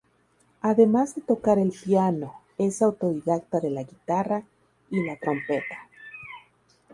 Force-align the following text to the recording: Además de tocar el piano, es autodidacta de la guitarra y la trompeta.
Además 0.61 1.13
de 1.13 1.21
tocar 1.21 1.59
el 1.59 1.69
piano, 1.71 2.41
es 2.57 2.81
autodidacta 2.81 3.59
de 3.59 3.69
la 3.69 3.83
guitarra 3.83 4.43
y 4.89 5.03
la 5.05 5.15
trompeta. 5.17 5.77